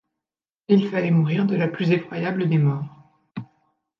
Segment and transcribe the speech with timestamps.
[0.67, 3.13] Il fallait mourir de la plus effroyable des morts!